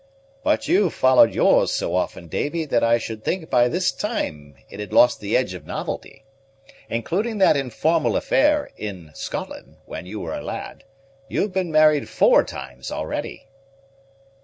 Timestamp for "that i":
2.65-2.97